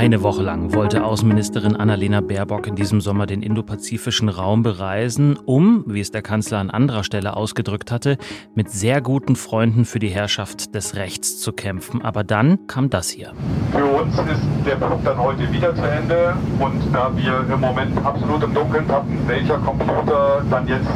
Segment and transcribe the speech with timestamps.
[0.00, 5.84] Eine Woche lang wollte Außenministerin Annalena Baerbock in diesem Sommer den indopazifischen Raum bereisen, um,
[5.86, 8.16] wie es der Kanzler an anderer Stelle ausgedrückt hatte,
[8.54, 12.00] mit sehr guten Freunden für die Herrschaft des Rechts zu kämpfen.
[12.00, 13.34] Aber dann kam das hier.
[13.72, 17.94] Für uns ist der Flug dann heute wieder zu Ende und da wir im Moment
[18.02, 20.88] absolut im Dunkeln tappen, welcher Computer dann jetzt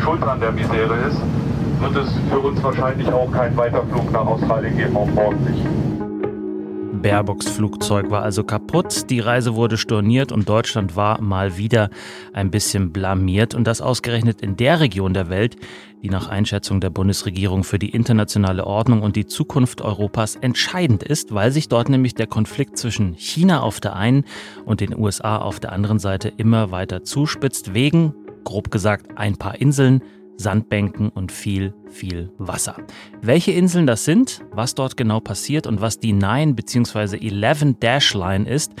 [0.00, 1.20] schuld an der Misere ist,
[1.80, 5.66] wird es für uns wahrscheinlich auch keinen Weiterflug nach Australien geben, auch morgen nicht.
[7.02, 11.90] Baerbocks Flugzeug war also kaputt, die Reise wurde storniert und Deutschland war mal wieder
[12.32, 13.56] ein bisschen blamiert.
[13.56, 15.56] Und das ausgerechnet in der Region der Welt,
[16.02, 21.34] die nach Einschätzung der Bundesregierung für die internationale Ordnung und die Zukunft Europas entscheidend ist,
[21.34, 24.24] weil sich dort nämlich der Konflikt zwischen China auf der einen
[24.64, 28.14] und den USA auf der anderen Seite immer weiter zuspitzt, wegen,
[28.44, 30.02] grob gesagt, ein paar Inseln,
[30.36, 32.76] Sandbänken und viel, viel Wasser.
[33.20, 37.18] Welche Inseln das sind, was dort genau passiert und was die 9 bzw.
[37.18, 38.72] 11 Dash Line ist,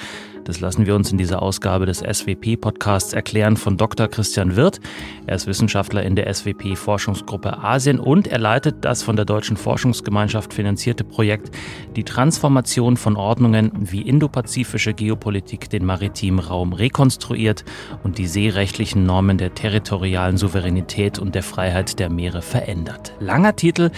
[0.44, 4.08] das lassen wir uns in dieser Ausgabe des SWP-Podcasts erklären von Dr.
[4.08, 4.80] Christian Wirth.
[5.26, 10.52] Er ist Wissenschaftler in der SWP-Forschungsgruppe Asien und er leitet das von der Deutschen Forschungsgemeinschaft
[10.52, 11.54] finanzierte Projekt
[11.94, 17.64] Die Transformation von Ordnungen, wie indopazifische Geopolitik den maritimen Raum rekonstruiert
[18.02, 23.01] und die seerechtlichen Normen der territorialen Souveränität und der Freiheit der Meere verändert.
[23.20, 23.90] Langer Titel,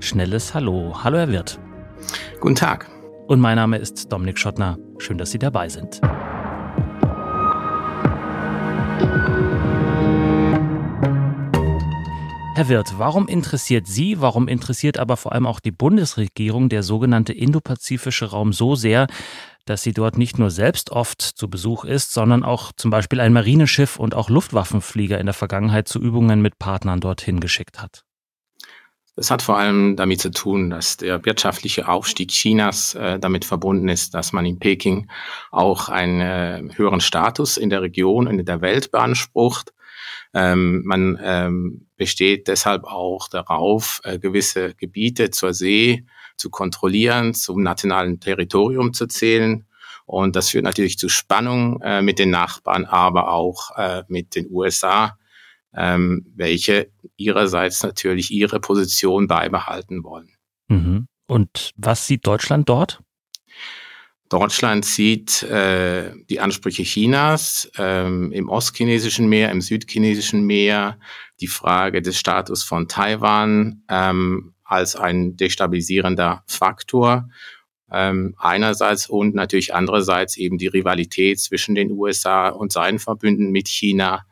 [0.00, 0.94] schnelles Hallo.
[1.02, 1.58] Hallo, Herr Wirth.
[2.40, 2.88] Guten Tag.
[3.26, 4.78] Und mein Name ist Dominik Schottner.
[4.98, 6.00] Schön, dass Sie dabei sind.
[12.58, 17.32] Herr Wirth, warum interessiert Sie, warum interessiert aber vor allem auch die Bundesregierung der sogenannte
[17.32, 19.06] indopazifische Raum so sehr,
[19.64, 23.32] dass sie dort nicht nur selbst oft zu Besuch ist, sondern auch zum Beispiel ein
[23.32, 28.07] Marineschiff und auch Luftwaffenflieger in der Vergangenheit zu Übungen mit Partnern dorthin geschickt hat?
[29.18, 33.88] Das hat vor allem damit zu tun, dass der wirtschaftliche Aufstieg Chinas äh, damit verbunden
[33.88, 35.10] ist, dass man in Peking
[35.50, 39.74] auch einen äh, höheren Status in der Region und in der Welt beansprucht.
[40.34, 46.06] Ähm, man ähm, besteht deshalb auch darauf, äh, gewisse Gebiete zur See
[46.36, 49.66] zu kontrollieren, zum nationalen Territorium zu zählen.
[50.06, 54.46] Und das führt natürlich zu Spannungen äh, mit den Nachbarn, aber auch äh, mit den
[54.48, 55.18] USA,
[55.74, 60.32] ähm, welche ihrerseits natürlich ihre Position beibehalten wollen.
[60.68, 61.06] Mhm.
[61.26, 63.00] Und was sieht Deutschland dort?
[64.28, 70.98] Deutschland sieht äh, die Ansprüche Chinas ähm, im ostchinesischen Meer, im südchinesischen Meer,
[71.40, 77.30] die Frage des Status von Taiwan ähm, als ein destabilisierender Faktor
[77.90, 83.68] ähm, einerseits und natürlich andererseits eben die Rivalität zwischen den USA und seinen Verbünden mit
[83.68, 84.26] China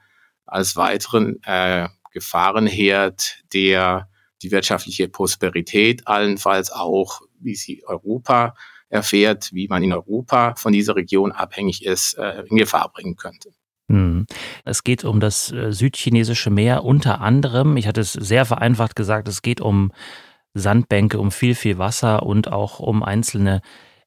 [0.46, 4.08] als weiteren äh, Gefahrenherd, der
[4.42, 8.54] die wirtschaftliche Prosperität allenfalls auch, wie sie Europa
[8.88, 13.50] erfährt, wie man in Europa von dieser Region abhängig ist, äh, in Gefahr bringen könnte.
[13.88, 14.26] Hm.
[14.64, 17.76] Es geht um das äh, südchinesische Meer unter anderem.
[17.76, 19.92] Ich hatte es sehr vereinfacht gesagt, es geht um
[20.54, 23.60] Sandbänke, um viel, viel Wasser und auch um einzelne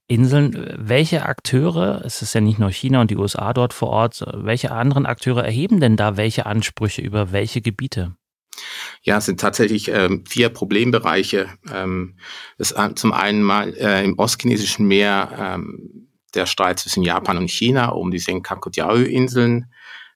[0.10, 0.76] Inseln.
[0.78, 4.72] Welche Akteure, es ist ja nicht nur China und die USA dort vor Ort, welche
[4.72, 8.16] anderen Akteure erheben denn da welche Ansprüche über welche Gebiete?
[9.04, 11.48] Ja, es sind tatsächlich ähm, vier Problembereiche.
[11.72, 12.18] Ähm,
[12.58, 17.50] das, äh, zum einen mal äh, im ostchinesischen Meer ähm, der Streit zwischen Japan und
[17.50, 19.72] China um die Senkaku-Diaoyu-Inseln.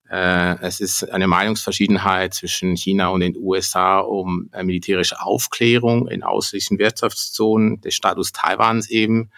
[0.09, 6.23] Äh, es ist eine Meinungsverschiedenheit zwischen China und den USA um äh, militärische Aufklärung in
[6.23, 9.29] ausländischen Wirtschaftszonen des Status Taiwans eben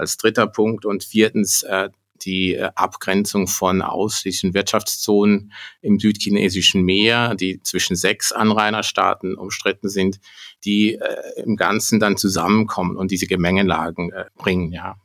[0.00, 0.84] als dritter Punkt.
[0.84, 1.90] Und viertens äh,
[2.24, 10.20] die äh, Abgrenzung von ausschließlichen Wirtschaftszonen im südchinesischen Meer, die zwischen sechs Anrainerstaaten umstritten sind,
[10.64, 14.96] die äh, im Ganzen dann zusammenkommen und diese Gemengenlagen äh, bringen, ja.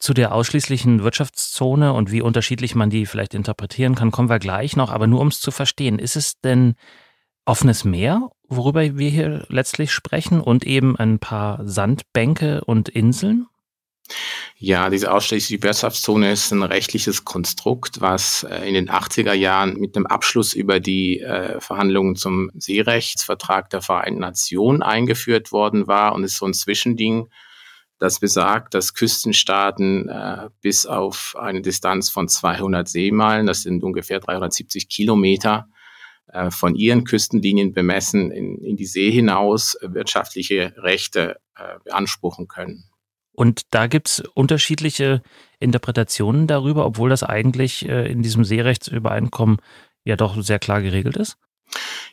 [0.00, 4.76] Zu der ausschließlichen Wirtschaftszone und wie unterschiedlich man die vielleicht interpretieren kann, kommen wir gleich
[4.76, 4.90] noch.
[4.90, 6.74] Aber nur um es zu verstehen, ist es denn
[7.46, 13.46] offenes Meer, worüber wir hier letztlich sprechen, und eben ein paar Sandbänke und Inseln?
[14.66, 19.94] Ja, diese ausschließliche Wirtschaftszone ist ein rechtliches Konstrukt, was äh, in den 80er Jahren mit
[19.94, 26.24] dem Abschluss über die äh, Verhandlungen zum Seerechtsvertrag der Vereinten Nationen eingeführt worden war und
[26.24, 27.28] ist so ein Zwischending,
[27.98, 34.20] das besagt, dass Küstenstaaten äh, bis auf eine Distanz von 200 Seemeilen, das sind ungefähr
[34.20, 35.68] 370 Kilometer,
[36.48, 41.36] von ihren Küstenlinien bemessen in, in die See hinaus wirtschaftliche Rechte
[41.84, 42.88] beanspruchen können.
[43.34, 45.22] Und da gibt es unterschiedliche
[45.58, 49.58] Interpretationen darüber, obwohl das eigentlich äh, in diesem Seerechtsübereinkommen
[50.04, 51.36] ja doch sehr klar geregelt ist.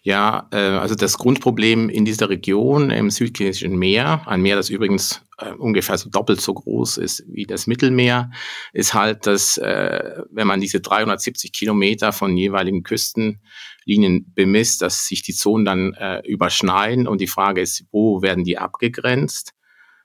[0.03, 5.21] Ja, äh, also das Grundproblem in dieser Region im südchinesischen Meer, ein Meer, das übrigens
[5.37, 8.31] äh, ungefähr so doppelt so groß ist wie das Mittelmeer,
[8.73, 15.21] ist halt, dass äh, wenn man diese 370 Kilometer von jeweiligen Küstenlinien bemisst, dass sich
[15.21, 19.53] die Zonen dann äh, überschneiden und die Frage ist, wo werden die abgegrenzt?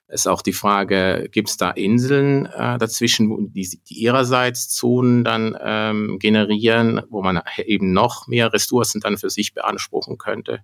[0.08, 5.56] Ist auch die Frage, gibt es da Inseln äh, dazwischen, die, die ihrerseits Zonen dann
[5.60, 10.60] ähm, generieren, wo man eben noch mehr Ressourcen dann für sich beanspruchen könnte?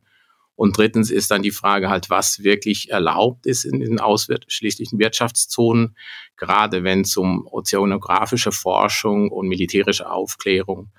[0.54, 5.96] Und drittens ist dann die Frage halt, was wirklich erlaubt ist in den ausschließlichen Wirtschaftszonen,
[6.36, 10.92] gerade wenn es um ozeanografische Forschung und militärische Aufklärung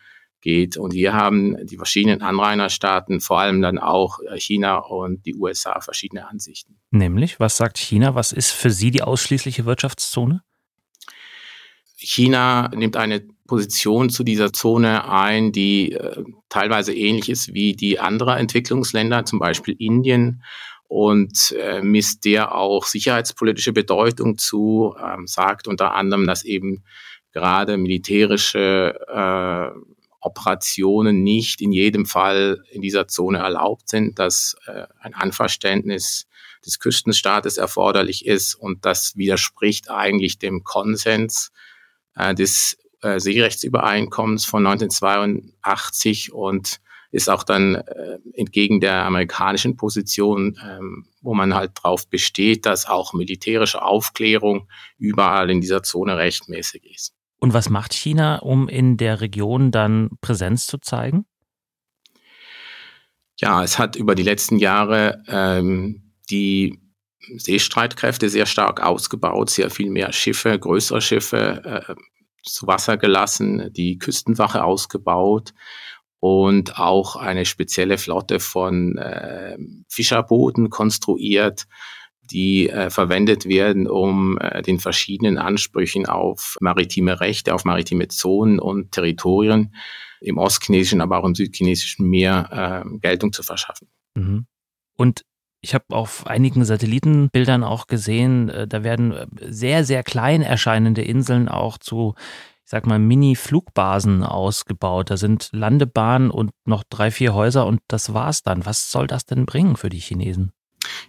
[0.43, 0.77] geht.
[0.77, 6.27] Und hier haben die verschiedenen Anrainerstaaten, vor allem dann auch China und die USA, verschiedene
[6.27, 6.77] Ansichten.
[6.91, 8.13] Nämlich, was sagt China?
[8.13, 10.43] Was ist für Sie die ausschließliche Wirtschaftszone?
[11.95, 17.99] China nimmt eine Position zu dieser Zone ein, die äh, teilweise ähnlich ist wie die
[17.99, 20.43] anderer Entwicklungsländer, zum Beispiel Indien,
[20.87, 26.83] und äh, misst der auch sicherheitspolitische Bedeutung zu, ähm, sagt unter anderem, dass eben
[27.31, 29.92] gerade militärische äh,
[30.23, 36.27] Operationen nicht in jedem Fall in dieser Zone erlaubt sind, dass äh, ein Anverständnis
[36.65, 41.51] des Küstenstaates erforderlich ist und das widerspricht eigentlich dem Konsens
[42.15, 46.79] äh, des äh, Seerechtsübereinkommens von 1982 und
[47.11, 52.87] ist auch dann äh, entgegen der amerikanischen Position, ähm, wo man halt darauf besteht, dass
[52.87, 54.67] auch militärische Aufklärung
[54.97, 57.13] überall in dieser Zone rechtmäßig ist.
[57.43, 61.25] Und was macht China, um in der Region dann Präsenz zu zeigen?
[63.37, 66.79] Ja, es hat über die letzten Jahre ähm, die
[67.35, 71.95] Seestreitkräfte sehr stark ausgebaut, sehr viel mehr Schiffe, größere Schiffe äh,
[72.43, 75.53] zu Wasser gelassen, die Küstenwache ausgebaut
[76.21, 79.57] und auch eine spezielle Flotte von äh,
[79.89, 81.65] Fischerbooten konstruiert,
[82.33, 88.59] die äh, verwendet werden, um äh, den verschiedenen Ansprüchen auf maritime Rechte, auf maritime Zonen
[88.59, 89.73] und Territorien
[90.19, 93.87] im ostchinesischen, aber auch im südchinesischen Meer äh, Geltung zu verschaffen.
[94.15, 94.47] Mhm.
[94.97, 95.21] Und
[95.61, 101.03] ich habe auf einigen Satellitenbildern auch gesehen, äh, da werden äh, sehr, sehr klein erscheinende
[101.03, 102.15] Inseln auch zu,
[102.65, 105.09] ich sag mal, Mini-Flugbasen ausgebaut.
[105.09, 108.65] Da sind Landebahnen und noch drei, vier Häuser und das war's dann.
[108.65, 110.51] Was soll das denn bringen für die Chinesen?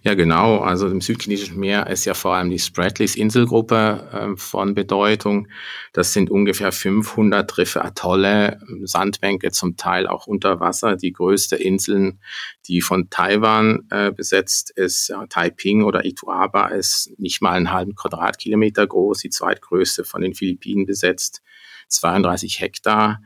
[0.03, 0.59] Ja, genau.
[0.59, 5.47] Also im südchinesischen Meer ist ja vor allem die Spratlys Inselgruppe äh, von Bedeutung.
[5.93, 10.95] Das sind ungefähr 500 Riffe, Atolle, Sandbänke, zum Teil auch unter Wasser.
[10.95, 12.19] Die größte Inseln,
[12.67, 17.95] die von Taiwan äh, besetzt ist, ja, Taiping oder Ituaba, ist nicht mal einen halben
[17.95, 19.19] Quadratkilometer groß.
[19.19, 21.41] Die zweitgrößte von den Philippinen besetzt,
[21.87, 23.21] 32 Hektar.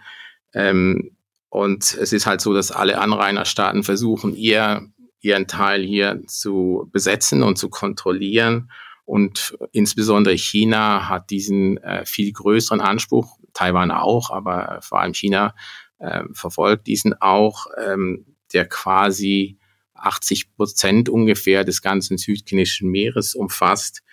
[0.53, 1.15] Ähm,
[1.49, 4.87] und es ist halt so, dass alle Anrainerstaaten versuchen, ihr
[5.21, 8.71] ihren Teil hier zu besetzen und zu kontrollieren.
[9.05, 15.55] Und insbesondere China hat diesen äh, viel größeren Anspruch, Taiwan auch, aber vor allem China
[15.97, 19.57] äh, verfolgt diesen auch, ähm, der quasi
[19.95, 24.03] 80 Prozent ungefähr des ganzen südchinesischen Meeres umfasst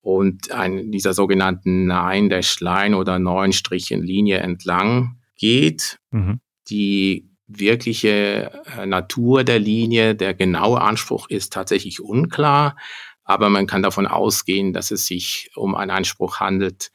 [0.00, 6.40] und ein, dieser sogenannten Nine-Dash-Line oder neun Strichen Linie entlang geht, mhm.
[6.70, 12.76] die wirkliche äh, Natur der Linie, der genaue Anspruch ist tatsächlich unklar,
[13.24, 16.90] aber man kann davon ausgehen, dass es sich um einen Anspruch handelt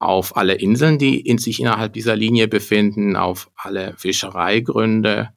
[0.00, 5.30] auf alle Inseln, die in sich innerhalb dieser Linie befinden, auf alle Fischereigründe.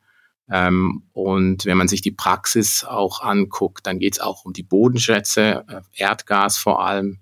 [0.50, 4.63] Ähm, und wenn man sich die Praxis auch anguckt, dann geht es auch um die
[4.63, 7.20] Bodenschätze, äh, Erdgas vor allem,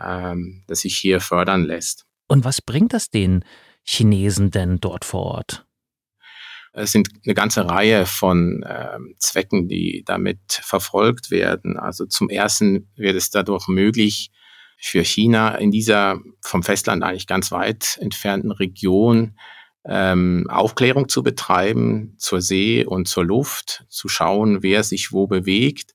[0.00, 2.06] ähm, das sich hier fördern lässt.
[2.28, 3.44] Und was bringt das den
[3.84, 5.66] Chinesen denn dort vor Ort?
[6.72, 11.76] Es sind eine ganze Reihe von ähm, Zwecken, die damit verfolgt werden.
[11.78, 14.30] Also zum Ersten wird es dadurch möglich,
[14.82, 19.36] für China in dieser vom Festland eigentlich ganz weit entfernten Region
[19.84, 25.94] ähm, Aufklärung zu betreiben zur See und zur Luft, zu schauen, wer sich wo bewegt.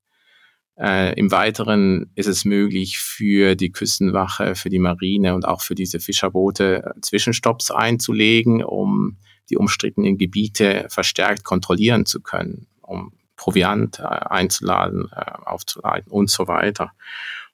[0.77, 5.75] Äh, Im Weiteren ist es möglich für die Küstenwache, für die Marine und auch für
[5.75, 9.17] diese Fischerboote Zwischenstopps einzulegen, um
[9.49, 16.47] die umstrittenen Gebiete verstärkt kontrollieren zu können, um Proviant äh, einzuladen, äh, aufzuladen und so
[16.47, 16.91] weiter.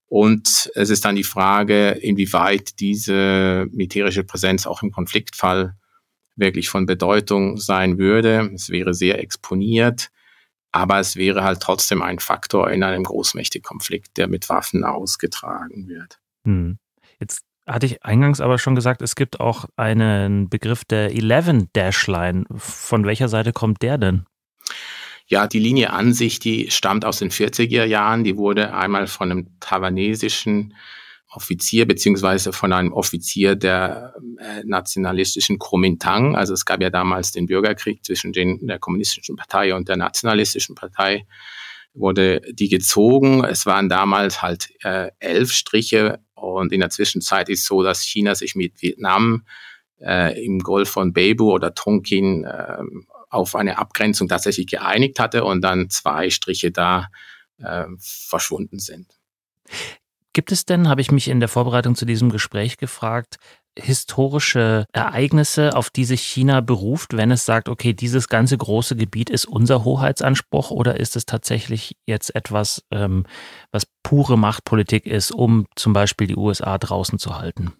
[0.07, 5.75] Und es ist dann die Frage, inwieweit diese militärische Präsenz auch im Konfliktfall
[6.35, 8.51] wirklich von Bedeutung sein würde.
[8.53, 10.11] Es wäre sehr exponiert,
[10.71, 15.87] aber es wäre halt trotzdem ein Faktor in einem großmächtigen Konflikt, der mit Waffen ausgetragen
[15.87, 16.19] wird.
[16.45, 16.77] Hm.
[17.19, 22.07] Jetzt hatte ich eingangs aber schon gesagt, es gibt auch einen Begriff der 11 Dash
[22.07, 22.45] Line.
[22.55, 24.25] Von welcher Seite kommt der denn?
[25.27, 28.23] Ja, die Linie an sich, die stammt aus den 40er Jahren.
[28.23, 30.73] Die wurde einmal von einem taiwanesischen
[31.31, 36.35] Offizier beziehungsweise von einem Offizier der äh, nationalistischen Kuomintang.
[36.35, 40.75] Also es gab ja damals den Bürgerkrieg zwischen den, der kommunistischen Partei und der nationalistischen
[40.75, 41.25] Partei
[41.93, 43.43] wurde die gezogen.
[43.43, 48.35] Es waren damals halt äh, elf Striche und in der Zwischenzeit ist so, dass China
[48.35, 49.45] sich mit Vietnam
[50.01, 52.77] äh, im Golf von Beibu oder Tonkin äh,
[53.29, 57.07] auf eine Abgrenzung tatsächlich geeinigt hatte und dann zwei Striche da
[57.59, 59.07] äh, verschwunden sind.
[60.33, 63.37] Gibt es denn, habe ich mich in der Vorbereitung zu diesem Gespräch gefragt,
[63.77, 69.29] historische Ereignisse, auf die sich China beruft, wenn es sagt, okay, dieses ganze große Gebiet
[69.29, 73.25] ist unser Hoheitsanspruch oder ist es tatsächlich jetzt etwas, ähm,
[73.71, 77.73] was pure Machtpolitik ist, um zum Beispiel die USA draußen zu halten?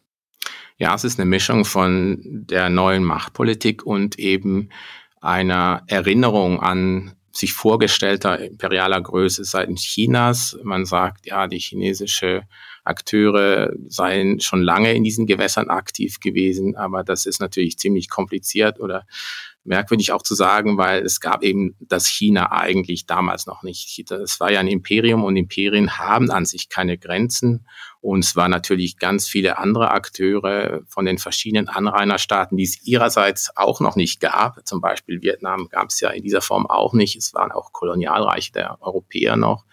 [0.77, 4.70] Ja, es ist eine Mischung von der neuen Machtpolitik und eben
[5.20, 10.58] einer Erinnerung an sich vorgestellter imperialer Größe seitens Chinas.
[10.64, 12.44] Man sagt, ja, die chinesische
[12.92, 18.80] Akteure seien schon lange in diesen Gewässern aktiv gewesen, aber das ist natürlich ziemlich kompliziert
[18.80, 19.06] oder
[19.64, 24.12] merkwürdig auch zu sagen, weil es gab eben das China eigentlich damals noch nicht.
[24.12, 27.68] Es war ja ein Imperium und Imperien haben an sich keine Grenzen.
[28.00, 33.56] Und es waren natürlich ganz viele andere Akteure von den verschiedenen Anrainerstaaten, die es ihrerseits
[33.56, 34.66] auch noch nicht gab.
[34.66, 37.16] Zum Beispiel Vietnam gab es ja in dieser Form auch nicht.
[37.16, 39.66] Es waren auch Kolonialreiche der Europäer noch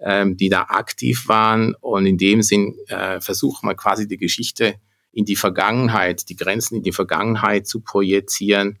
[0.00, 1.74] ähm, die da aktiv waren.
[1.80, 4.76] Und in dem Sinn äh, versucht man quasi die Geschichte
[5.12, 8.78] in die Vergangenheit, die Grenzen in die Vergangenheit zu projizieren.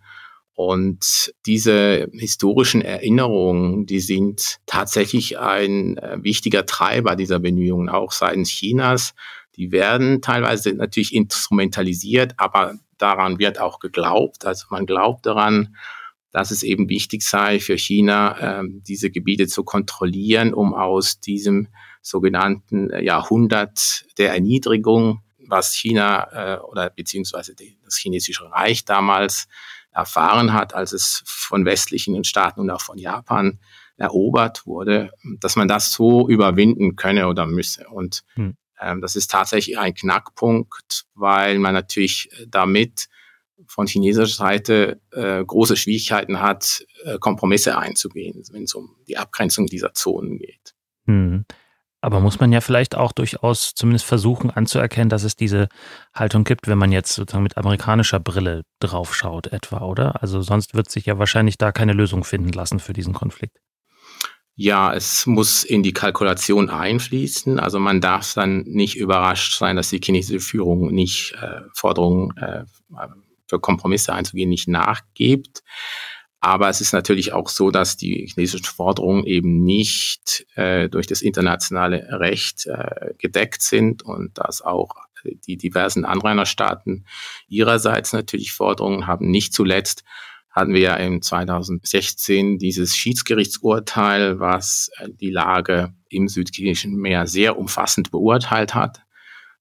[0.54, 8.50] Und diese historischen Erinnerungen, die sind tatsächlich ein äh, wichtiger Treiber dieser Bemühungen, auch seitens
[8.50, 9.14] Chinas.
[9.56, 14.44] Die werden teilweise natürlich instrumentalisiert, aber daran wird auch geglaubt.
[14.44, 15.76] Also man glaubt daran,
[16.30, 21.68] dass es eben wichtig sei für China, äh, diese Gebiete zu kontrollieren, um aus diesem
[22.02, 27.54] sogenannten äh, Jahrhundert der Erniedrigung, was China äh, oder beziehungsweise
[27.84, 29.48] das chinesische Reich damals
[29.90, 33.58] erfahren hat, als es von westlichen Staaten und auch von Japan
[33.96, 37.88] erobert wurde, dass man das so überwinden könne oder müsse.
[37.88, 38.56] Und hm.
[38.80, 43.08] ähm, das ist tatsächlich ein Knackpunkt, weil man natürlich damit
[43.66, 49.66] von chinesischer Seite äh, große Schwierigkeiten hat, äh, Kompromisse einzugehen, wenn es um die Abgrenzung
[49.66, 50.74] dieser Zonen geht.
[51.06, 51.44] Hm.
[52.00, 55.68] Aber muss man ja vielleicht auch durchaus zumindest versuchen anzuerkennen, dass es diese
[56.14, 60.22] Haltung gibt, wenn man jetzt sozusagen mit amerikanischer Brille draufschaut, etwa, oder?
[60.22, 63.58] Also sonst wird sich ja wahrscheinlich da keine Lösung finden lassen für diesen Konflikt.
[64.54, 67.60] Ja, es muss in die Kalkulation einfließen.
[67.60, 72.64] Also man darf dann nicht überrascht sein, dass die chinesische Führung nicht äh, Forderungen äh,
[73.48, 75.62] für Kompromisse einzugehen, nicht nachgibt.
[76.40, 81.20] Aber es ist natürlich auch so, dass die chinesischen Forderungen eben nicht äh, durch das
[81.20, 87.06] internationale Recht äh, gedeckt sind und dass auch die diversen Anrainerstaaten
[87.48, 89.28] ihrerseits natürlich Forderungen haben.
[89.30, 90.04] Nicht zuletzt
[90.50, 97.58] hatten wir ja im 2016 dieses Schiedsgerichtsurteil, was äh, die Lage im südchinesischen Meer sehr
[97.58, 99.02] umfassend beurteilt hat.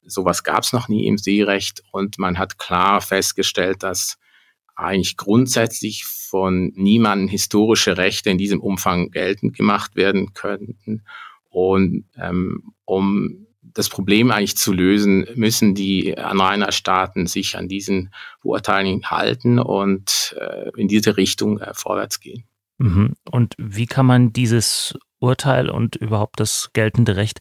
[0.08, 4.18] Sowas gab es noch nie im Seerecht und man hat klar festgestellt, dass
[4.76, 11.04] eigentlich grundsätzlich von niemandem historische Rechte in diesem Umfang geltend gemacht werden könnten.
[11.50, 18.12] Und ähm, um das Problem eigentlich zu lösen, müssen die Anrainerstaaten sich an diesen
[18.42, 22.44] Beurteilungen halten und äh, in diese Richtung äh, vorwärts gehen.
[22.78, 23.14] Mhm.
[23.30, 27.40] Und wie kann man dieses Urteil und überhaupt das geltende Recht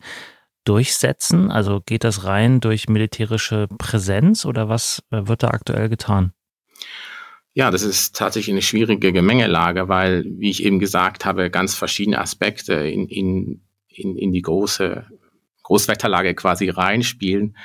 [0.68, 1.50] durchsetzen?
[1.50, 6.32] Also geht das rein durch militärische Präsenz oder was äh, wird da aktuell getan?
[7.54, 12.18] Ja, das ist tatsächlich eine schwierige Gemengelage, weil, wie ich eben gesagt habe, ganz verschiedene
[12.18, 15.06] Aspekte in, in, in, in die große
[15.62, 17.56] Großwetterlage quasi reinspielen.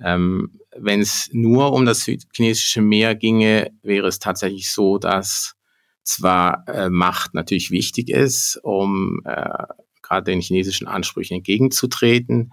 [0.00, 5.54] Ähm, Wenn es nur um das südchinesische Meer ginge, wäre es tatsächlich so, dass
[6.02, 9.64] zwar äh, Macht natürlich wichtig ist, um äh,
[10.08, 12.52] gerade den chinesischen Ansprüchen entgegenzutreten,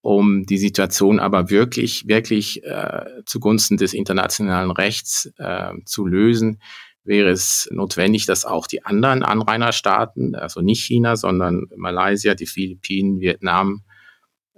[0.00, 6.60] um die Situation aber wirklich, wirklich äh, zugunsten des internationalen Rechts äh, zu lösen,
[7.04, 13.20] wäre es notwendig, dass auch die anderen Anrainerstaaten, also nicht China, sondern Malaysia, die Philippinen,
[13.20, 13.82] Vietnam,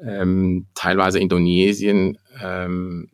[0.00, 3.10] ähm, teilweise Indonesien, ähm,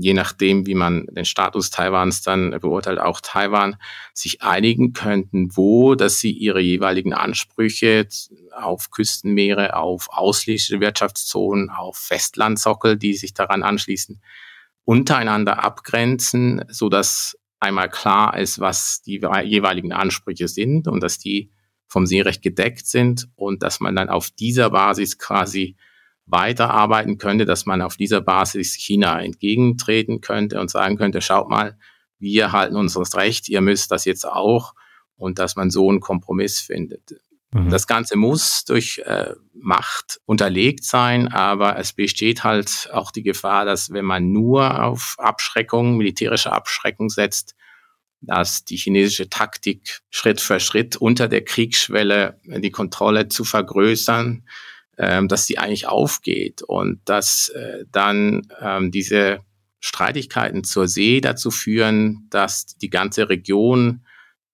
[0.00, 3.76] je nachdem, wie man den Status Taiwans dann beurteilt, auch Taiwan,
[4.12, 8.08] sich einigen könnten, wo, dass sie ihre jeweiligen Ansprüche
[8.52, 14.20] auf Küstenmeere, auf ausländische Wirtschaftszonen, auf Festlandsockel, die sich daran anschließen,
[14.84, 21.50] untereinander abgrenzen, so dass einmal klar ist, was die jeweiligen Ansprüche sind und dass die
[21.88, 25.76] vom Seerecht gedeckt sind und dass man dann auf dieser Basis quasi
[26.26, 31.78] weiterarbeiten könnte, dass man auf dieser Basis China entgegentreten könnte und sagen könnte, schaut mal,
[32.18, 34.74] wir halten uns das Recht, ihr müsst das jetzt auch
[35.16, 37.14] und dass man so einen Kompromiss findet.
[37.52, 37.70] Mhm.
[37.70, 43.64] Das Ganze muss durch äh, Macht unterlegt sein, aber es besteht halt auch die Gefahr,
[43.64, 47.54] dass wenn man nur auf Abschreckung, militärische Abschreckung setzt,
[48.20, 54.44] dass die chinesische Taktik Schritt für Schritt unter der Kriegsschwelle die Kontrolle zu vergrößern,
[54.98, 59.40] ähm, dass die eigentlich aufgeht und dass äh, dann ähm, diese
[59.80, 64.04] Streitigkeiten zur See dazu führen, dass die ganze Region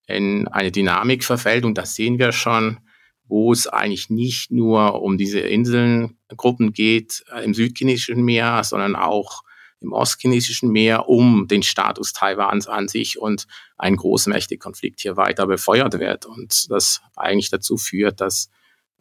[0.07, 1.65] in eine Dynamik verfällt.
[1.65, 2.81] Und das sehen wir schon,
[3.25, 9.43] wo es eigentlich nicht nur um diese Inselgruppen geht äh, im südchinesischen Meer, sondern auch
[9.81, 13.47] im ostchinesischen Meer um den Status Taiwans an sich und
[13.77, 16.27] ein Großmächtekonflikt hier weiter befeuert wird.
[16.27, 18.49] Und das eigentlich dazu führt, dass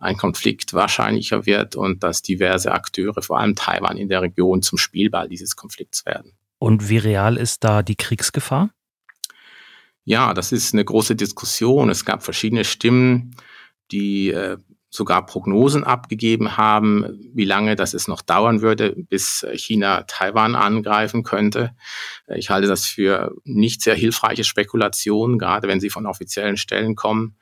[0.01, 4.77] ein Konflikt wahrscheinlicher wird und dass diverse Akteure, vor allem Taiwan in der Region, zum
[4.77, 6.34] Spielball dieses Konflikts werden.
[6.58, 8.72] Und wie real ist da die Kriegsgefahr?
[10.03, 11.89] Ja, das ist eine große Diskussion.
[11.89, 13.36] Es gab verschiedene Stimmen,
[13.91, 14.58] die äh,
[14.89, 21.24] sogar Prognosen abgegeben haben, wie lange das es noch dauern würde, bis China Taiwan angreifen
[21.24, 21.75] könnte.
[22.27, 27.38] Ich halte das für nicht sehr hilfreiche Spekulationen, gerade wenn sie von offiziellen Stellen kommen.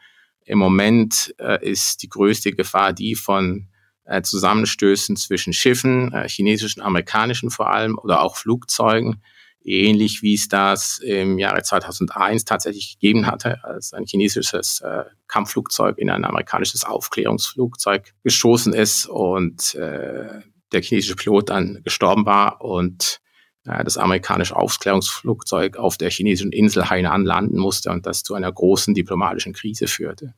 [0.50, 3.68] Im Moment äh, ist die größte Gefahr die von
[4.06, 9.22] äh, Zusammenstößen zwischen Schiffen, äh, chinesischen, amerikanischen vor allem, oder auch Flugzeugen,
[9.64, 16.00] ähnlich wie es das im Jahre 2001 tatsächlich gegeben hatte, als ein chinesisches äh, Kampfflugzeug
[16.00, 20.42] in ein amerikanisches Aufklärungsflugzeug gestoßen ist und äh,
[20.72, 23.22] der chinesische Pilot dann gestorben war und
[23.64, 28.94] das amerikanische Aufklärungsflugzeug auf der chinesischen Insel Hainan landen musste und das zu einer großen
[28.94, 30.34] diplomatischen Krise führte.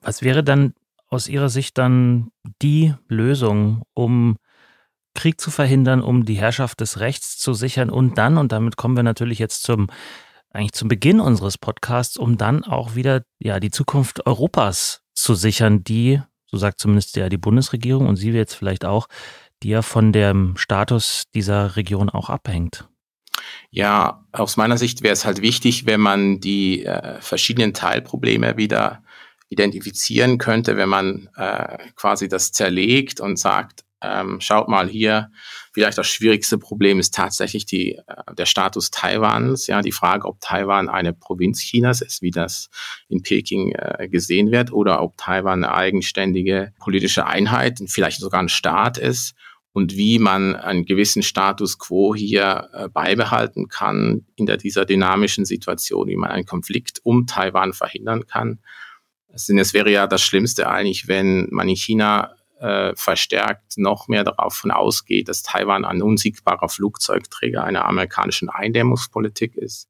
[0.00, 0.74] Was wäre dann
[1.08, 2.30] aus Ihrer Sicht dann
[2.62, 4.36] die Lösung, um
[5.14, 8.94] Krieg zu verhindern, um die Herrschaft des Rechts zu sichern und dann, und damit kommen
[8.94, 9.88] wir natürlich jetzt zum,
[10.50, 15.82] eigentlich zum Beginn unseres Podcasts, um dann auch wieder, ja, die Zukunft Europas zu sichern,
[15.82, 19.08] die, so sagt zumindest ja die Bundesregierung und Sie jetzt vielleicht auch,
[19.62, 22.88] die ja von dem Status dieser Region auch abhängt.
[23.70, 29.02] Ja, aus meiner Sicht wäre es halt wichtig, wenn man die äh, verschiedenen Teilprobleme wieder
[29.48, 35.30] identifizieren könnte, wenn man äh, quasi das zerlegt und sagt, ähm, schaut mal hier,
[35.72, 38.02] vielleicht das schwierigste Problem ist tatsächlich die, äh,
[38.36, 39.66] der Status Taiwans.
[39.66, 42.70] Ja, die Frage, ob Taiwan eine Provinz Chinas ist, wie das
[43.08, 48.48] in Peking äh, gesehen wird, oder ob Taiwan eine eigenständige politische Einheit, vielleicht sogar ein
[48.48, 49.34] Staat ist
[49.78, 55.44] und wie man einen gewissen Status quo hier äh, beibehalten kann in der, dieser dynamischen
[55.44, 58.58] Situation, wie man einen Konflikt um Taiwan verhindern kann.
[59.32, 64.72] Es wäre ja das Schlimmste eigentlich, wenn man in China äh, verstärkt noch mehr davon
[64.72, 69.88] ausgeht, dass Taiwan ein unsiegbarer Flugzeugträger einer amerikanischen Eindämmungspolitik ist.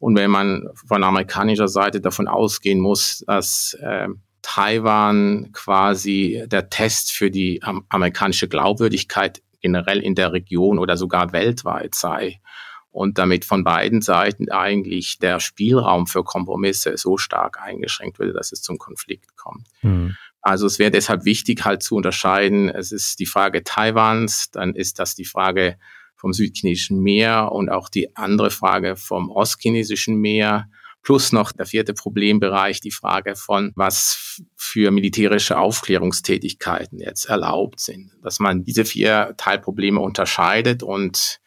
[0.00, 4.08] Und wenn man von amerikanischer Seite davon ausgehen muss, dass äh,
[4.42, 11.32] Taiwan quasi der Test für die ähm, amerikanische Glaubwürdigkeit generell in der Region oder sogar
[11.32, 12.40] weltweit sei
[12.90, 18.52] und damit von beiden Seiten eigentlich der Spielraum für Kompromisse so stark eingeschränkt würde, dass
[18.52, 19.66] es zum Konflikt kommt.
[19.80, 20.16] Mhm.
[20.42, 24.98] Also es wäre deshalb wichtig, halt zu unterscheiden, es ist die Frage Taiwans, dann ist
[24.98, 25.78] das die Frage
[26.16, 30.68] vom südchinesischen Meer und auch die andere Frage vom ostchinesischen Meer.
[31.02, 38.12] Plus noch der vierte Problembereich, die Frage von, was für militärische Aufklärungstätigkeiten jetzt erlaubt sind.
[38.22, 41.40] Dass man diese vier Teilprobleme unterscheidet und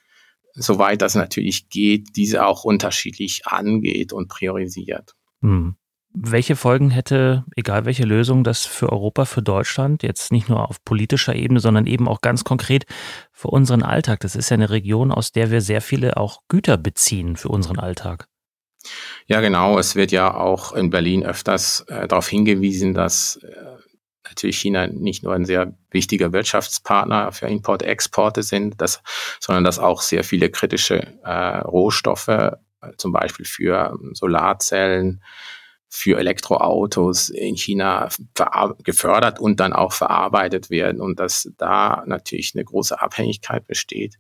[0.54, 5.16] soweit das natürlich geht, diese auch unterschiedlich angeht und priorisiert.
[5.42, 5.76] Hm.
[6.18, 10.84] Welche Folgen hätte, egal welche Lösung, das für Europa, für Deutschland, jetzt nicht nur auf
[10.86, 12.86] politischer Ebene, sondern eben auch ganz konkret
[13.34, 14.22] für unseren Alltag?
[14.22, 17.80] Das ist ja eine Region, aus der wir sehr viele auch Güter beziehen für unseren
[17.80, 18.30] Alltag.
[19.28, 19.80] Ja, genau.
[19.80, 23.76] Es wird ja auch in Berlin öfters äh, darauf hingewiesen, dass äh,
[24.24, 29.02] natürlich China nicht nur ein sehr wichtiger Wirtschaftspartner für Import-Exporte sind, dass,
[29.40, 32.52] sondern dass auch sehr viele kritische äh, Rohstoffe, äh,
[32.98, 35.24] zum Beispiel für Solarzellen,
[35.88, 38.10] für Elektroautos in China
[38.84, 44.16] gefördert und dann auch verarbeitet werden und dass da natürlich eine große Abhängigkeit besteht.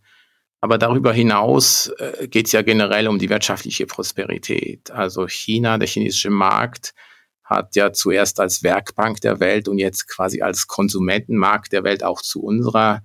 [0.65, 4.89] Aber darüber hinaus äh, geht es ja generell um die wirtschaftliche Prosperität.
[4.89, 6.95] Also China, der chinesische Markt,
[7.43, 12.21] hat ja zuerst als Werkbank der Welt und jetzt quasi als Konsumentenmarkt der Welt auch
[12.21, 13.03] zu unserer,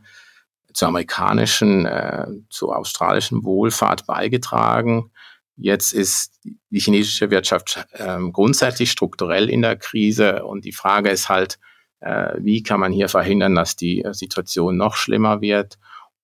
[0.73, 5.11] zur amerikanischen, äh, zur australischen Wohlfahrt beigetragen
[5.63, 11.29] Jetzt ist die chinesische Wirtschaft äh, grundsätzlich strukturell in der Krise und die Frage ist
[11.29, 11.59] halt,
[12.01, 15.79] äh, wie kann man hier verhindern, dass die äh, Situation noch schlimmer wird?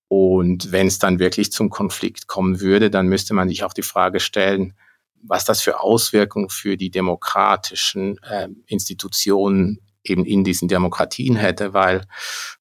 [0.08, 3.82] Und wenn es dann wirklich zum Konflikt kommen würde, dann müsste man sich auch die
[3.82, 4.74] Frage stellen,
[5.22, 12.06] was das für Auswirkungen für die demokratischen äh, Institutionen eben in diesen Demokratien hätte, weil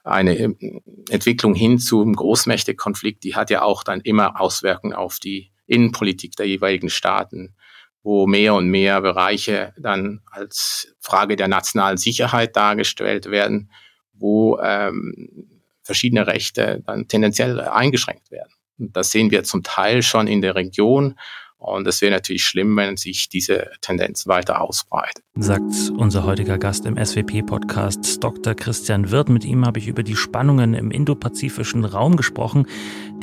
[0.04, 5.52] eine ähm, Entwicklung hin zum Großmächtekonflikt, die hat ja auch dann immer Auswirkungen auf die
[5.68, 7.56] Innenpolitik der jeweiligen Staaten,
[8.04, 13.72] wo mehr und mehr Bereiche dann als Frage der nationalen Sicherheit dargestellt werden,
[14.14, 15.55] wo ähm,
[15.86, 18.52] verschiedene Rechte dann tendenziell eingeschränkt werden.
[18.78, 21.16] Und das sehen wir zum Teil schon in der Region.
[21.58, 25.24] Und es wäre natürlich schlimm, wenn sich diese Tendenz weiter ausbreitet.
[25.36, 28.54] Sagt unser heutiger Gast im SWP-Podcast, Dr.
[28.54, 29.30] Christian Wirth.
[29.30, 32.68] Mit ihm habe ich über die Spannungen im indopazifischen Raum gesprochen,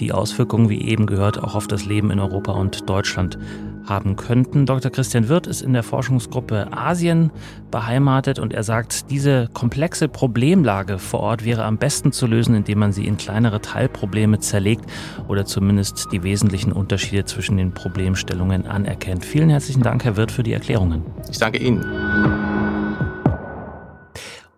[0.01, 3.39] die Auswirkungen, wie eben gehört, auch auf das Leben in Europa und Deutschland
[3.85, 4.67] haben könnten.
[4.67, 4.91] Dr.
[4.91, 7.31] Christian Wirth ist in der Forschungsgruppe Asien
[7.71, 12.79] beheimatet und er sagt, diese komplexe Problemlage vor Ort wäre am besten zu lösen, indem
[12.79, 14.85] man sie in kleinere Teilprobleme zerlegt
[15.29, 19.25] oder zumindest die wesentlichen Unterschiede zwischen den Problemstellungen anerkennt.
[19.25, 21.03] Vielen herzlichen Dank, Herr Wirth, für die Erklärungen.
[21.31, 21.85] Ich danke Ihnen.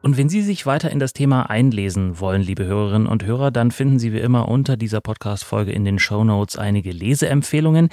[0.04, 3.70] Und wenn Sie sich weiter in das Thema einlesen wollen, liebe Hörerinnen und Hörer, dann
[3.70, 7.88] finden Sie wie immer unter dieser Podcast-Folge in den Show Notes einige Leseempfehlungen.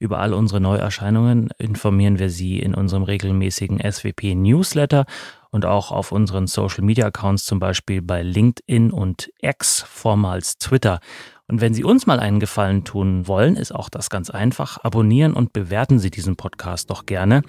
[0.00, 5.04] Über all unsere Neuerscheinungen informieren wir Sie in unserem regelmäßigen SWP Newsletter
[5.50, 11.00] und auch auf unseren Social Media Accounts, zum Beispiel bei LinkedIn und X, vormals Twitter.
[11.48, 14.82] Und wenn Sie uns mal einen Gefallen tun wollen, ist auch das ganz einfach.
[14.82, 17.42] Abonnieren und bewerten Sie diesen Podcast doch gerne.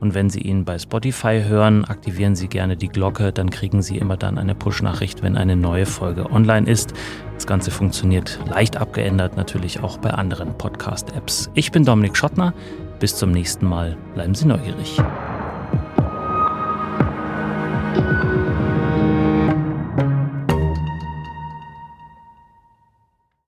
[0.00, 3.96] Und wenn Sie ihn bei Spotify hören, aktivieren Sie gerne die Glocke, dann kriegen Sie
[3.96, 6.92] immer dann eine Push-Nachricht, wenn eine neue Folge online ist.
[7.34, 11.50] Das Ganze funktioniert leicht abgeändert natürlich auch bei anderen Podcast-Apps.
[11.54, 12.52] Ich bin Dominik Schottner.
[12.98, 13.96] Bis zum nächsten Mal.
[14.14, 14.98] Bleiben Sie neugierig.